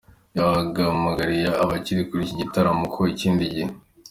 Yahamagariye 0.75 1.47
abari 1.63 1.91
muri 2.11 2.25
iki 2.27 2.39
gitaramo 2.41 2.83
ko 2.93 3.01
ikindi 3.13 3.43
gihe 3.53 3.69